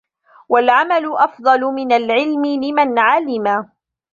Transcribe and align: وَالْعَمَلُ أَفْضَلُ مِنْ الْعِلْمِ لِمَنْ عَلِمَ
وَالْعَمَلُ 0.49 1.05
أَفْضَلُ 1.17 1.59
مِنْ 1.73 1.91
الْعِلْمِ 1.91 2.45
لِمَنْ 2.45 2.99
عَلِمَ 2.99 3.69